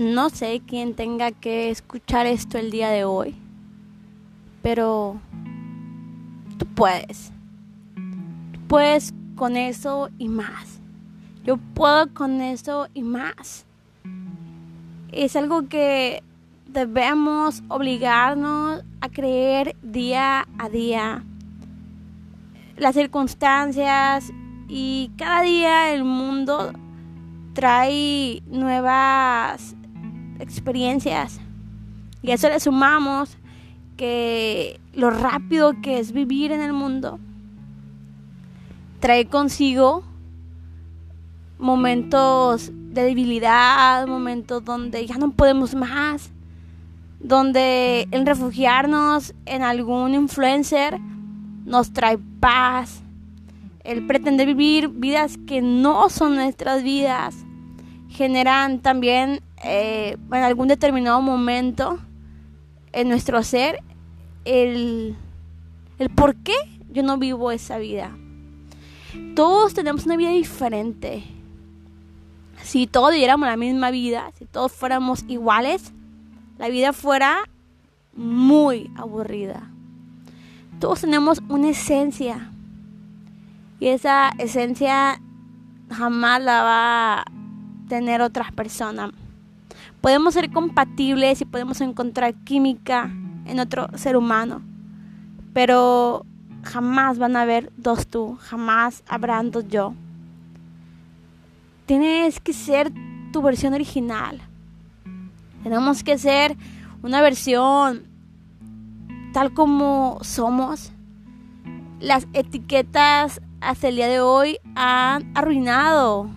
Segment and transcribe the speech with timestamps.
[0.00, 3.34] No sé quién tenga que escuchar esto el día de hoy,
[4.62, 5.20] pero
[6.56, 7.30] tú puedes.
[8.50, 10.80] Tú puedes con eso y más.
[11.44, 13.66] Yo puedo con eso y más.
[15.12, 16.22] Es algo que
[16.66, 21.24] debemos obligarnos a creer día a día.
[22.78, 24.32] Las circunstancias
[24.66, 26.72] y cada día el mundo
[27.52, 29.76] trae nuevas
[30.40, 31.40] experiencias.
[32.22, 33.36] Y a eso le sumamos
[33.96, 37.18] que lo rápido que es vivir en el mundo
[39.00, 40.02] trae consigo
[41.58, 46.30] momentos de debilidad, momentos donde ya no podemos más,
[47.20, 50.98] donde el refugiarnos en algún influencer
[51.64, 53.02] nos trae paz,
[53.84, 57.34] el pretender vivir vidas que no son nuestras vidas
[58.08, 61.98] generan también eh, en algún determinado momento
[62.92, 63.80] en nuestro ser
[64.44, 65.16] el,
[65.98, 66.54] el por qué
[66.90, 68.16] yo no vivo esa vida.
[69.34, 71.24] Todos tenemos una vida diferente.
[72.62, 75.92] Si todos viviéramos la misma vida, si todos fuéramos iguales,
[76.58, 77.38] la vida fuera
[78.14, 79.70] muy aburrida.
[80.78, 82.50] Todos tenemos una esencia.
[83.78, 85.20] Y esa esencia
[85.90, 87.24] jamás la va a
[87.88, 89.10] tener otras personas.
[90.00, 93.12] Podemos ser compatibles y podemos encontrar química
[93.44, 94.62] en otro ser humano.
[95.52, 96.24] Pero
[96.62, 99.94] jamás van a haber dos tú, jamás habrán dos yo.
[101.86, 102.92] Tienes que ser
[103.32, 104.40] tu versión original.
[105.62, 106.56] Tenemos que ser
[107.02, 108.04] una versión
[109.32, 110.92] tal como somos.
[111.98, 116.30] Las etiquetas hasta el día de hoy han arruinado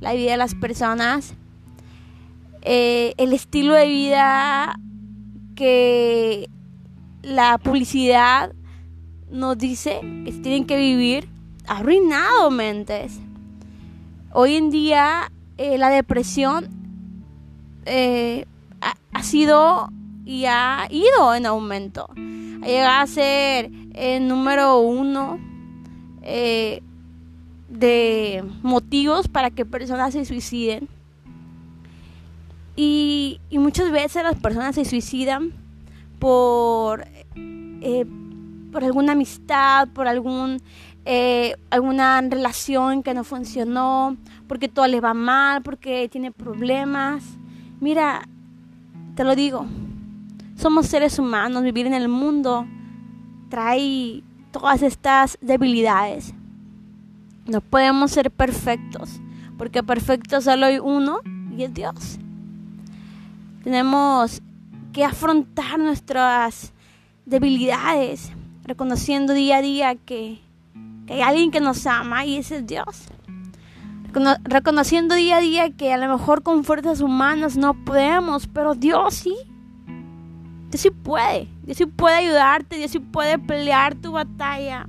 [0.00, 1.35] la vida de las personas.
[2.68, 4.76] Eh, el estilo de vida
[5.54, 6.50] que
[7.22, 8.52] la publicidad
[9.30, 11.28] nos dice que tienen que vivir
[11.68, 13.20] arruinado mentes.
[14.32, 16.68] Hoy en día eh, la depresión
[17.84, 18.46] eh,
[19.12, 19.88] ha, sido
[20.24, 22.08] y ha ido en aumento.
[22.16, 25.38] Ha llegado a ser el número uno
[26.20, 26.82] de
[28.64, 30.95] motivos para que personas se suiciden.
[32.76, 35.52] Y, muchas veces las personas se suicidan
[36.18, 38.04] por, eh,
[38.70, 40.62] por alguna amistad, por algún,
[41.70, 44.16] alguna relación que no funcionó,
[44.46, 47.24] porque todo le va mal, porque tiene problemas.
[47.80, 48.28] Mira,
[49.14, 49.66] te lo digo,
[50.56, 52.66] somos seres humanos, vivir en el mundo
[53.48, 56.34] trae todas estas debilidades.
[57.46, 59.20] No podemos ser perfectos,
[59.56, 61.20] porque perfecto solo hay uno
[61.56, 62.18] y es Dios.
[63.66, 64.42] Tenemos
[64.92, 66.72] que afrontar nuestras
[67.24, 68.30] debilidades,
[68.62, 70.40] reconociendo día a día que,
[71.08, 73.08] que hay alguien que nos ama y ese es Dios
[74.44, 79.14] reconociendo día a día que a lo mejor con fuerzas humanas no podemos, pero Dios
[79.14, 79.36] sí.
[80.70, 81.48] Dios sí puede.
[81.64, 82.76] Dios sí puede ayudarte.
[82.76, 84.88] Dios sí puede pelear tu batalla.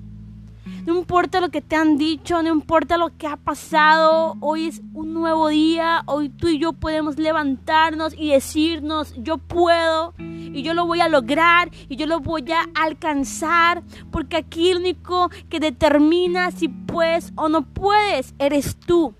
[0.85, 4.81] No importa lo que te han dicho, no importa lo que ha pasado, hoy es
[4.93, 10.73] un nuevo día, hoy tú y yo podemos levantarnos y decirnos, yo puedo y yo
[10.73, 15.59] lo voy a lograr y yo lo voy a alcanzar, porque aquí el único que
[15.59, 19.13] determina si puedes o no puedes eres tú.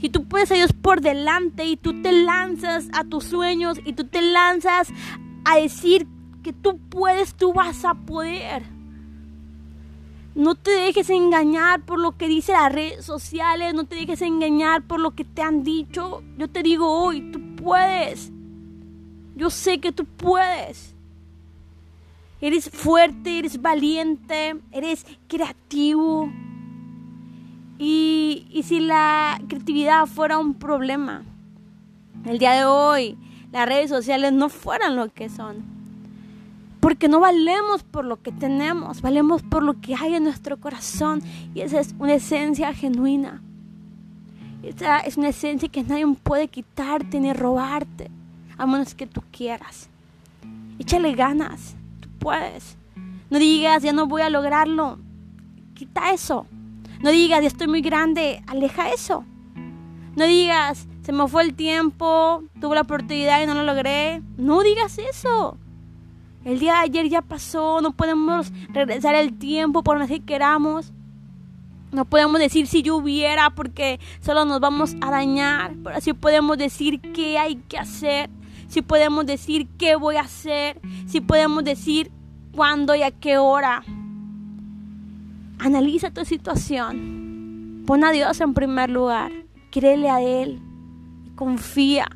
[0.00, 3.94] Si tú puedes a Dios por delante y tú te lanzas a tus sueños y
[3.94, 4.88] tú te lanzas
[5.44, 6.06] a decir
[6.44, 8.77] que tú puedes, tú vas a poder.
[10.38, 14.82] No te dejes engañar por lo que dice las redes sociales, no te dejes engañar
[14.82, 16.22] por lo que te han dicho.
[16.36, 18.30] Yo te digo hoy, tú puedes.
[19.34, 20.94] Yo sé que tú puedes.
[22.40, 26.30] Eres fuerte, eres valiente, eres creativo.
[27.76, 31.24] Y, y si la creatividad fuera un problema,
[32.26, 33.18] el día de hoy
[33.50, 35.77] las redes sociales no fueran lo que son
[36.98, 41.22] porque no valemos por lo que tenemos, valemos por lo que hay en nuestro corazón.
[41.54, 43.40] Y esa es una esencia genuina.
[44.64, 48.10] Esa es una esencia que nadie puede quitarte ni robarte,
[48.56, 49.88] a menos que tú quieras.
[50.80, 52.76] Échale ganas, tú puedes.
[53.30, 54.98] No digas, ya no voy a lograrlo.
[55.74, 56.48] Quita eso.
[57.00, 59.24] No digas, ya estoy muy grande, aleja eso.
[60.16, 64.20] No digas, se me fue el tiempo, tuve la oportunidad y no lo logré.
[64.36, 65.58] No digas eso.
[66.44, 70.92] El día de ayer ya pasó, no podemos regresar el tiempo por más que queramos.
[71.90, 76.58] No podemos decir si yo hubiera porque solo nos vamos a dañar, pero sí podemos
[76.58, 78.28] decir qué hay que hacer,
[78.68, 82.10] si podemos decir qué voy a hacer, si podemos decir
[82.52, 83.82] cuándo y a qué hora.
[85.58, 87.82] Analiza tu situación.
[87.86, 89.32] Pon a Dios en primer lugar.
[89.70, 90.60] Créele a Él.
[91.34, 92.06] Confía.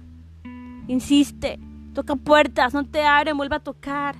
[0.87, 1.59] Insiste.
[1.95, 2.75] Toca puertas.
[2.75, 3.37] No te abren.
[3.37, 4.17] Vuelve a tocar.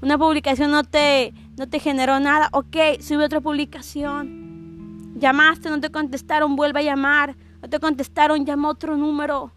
[0.00, 2.48] Una publicación no te, no te generó nada.
[2.52, 5.14] Ok, sube otra publicación.
[5.18, 6.56] Llamaste, no te contestaron.
[6.56, 7.36] Vuelve a llamar.
[7.60, 8.44] No te contestaron.
[8.44, 9.52] Llama otro número.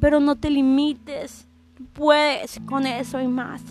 [0.00, 1.48] Pero no te limites.
[1.92, 3.62] Puedes con eso y más.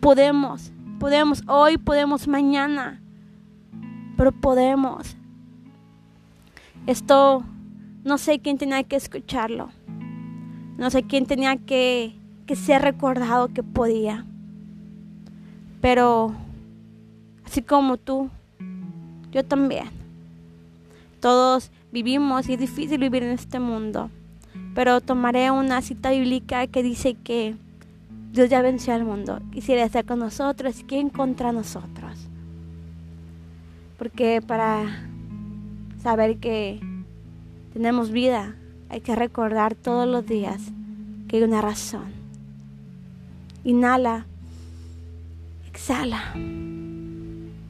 [0.00, 3.00] Podemos Podemos hoy, podemos mañana,
[4.18, 5.16] pero podemos.
[6.86, 7.42] Esto
[8.04, 9.70] no sé quién tenía que escucharlo.
[10.80, 12.14] No sé quién tenía que,
[12.46, 14.24] que ser recordado que podía.
[15.82, 16.34] Pero
[17.44, 18.30] así como tú,
[19.30, 19.90] yo también.
[21.20, 24.10] Todos vivimos y es difícil vivir en este mundo.
[24.74, 27.56] Pero tomaré una cita bíblica que dice que
[28.32, 29.42] Dios ya venció al mundo.
[29.52, 30.82] Quisiera estar con nosotros.
[30.88, 32.26] ¿Quién contra nosotros?
[33.98, 35.04] Porque para
[36.02, 36.80] saber que
[37.74, 38.54] tenemos vida,
[38.90, 40.60] hay que recordar todos los días
[41.28, 42.12] que hay una razón.
[43.62, 44.26] Inhala,
[45.68, 46.34] exhala.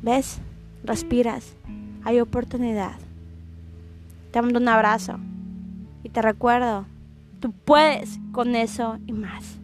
[0.03, 0.39] ¿Ves?
[0.83, 1.55] Respiras.
[2.05, 2.97] Hay oportunidad.
[4.33, 5.19] Te mando un abrazo.
[6.03, 6.87] Y te recuerdo,
[7.41, 9.59] tú puedes con eso y más.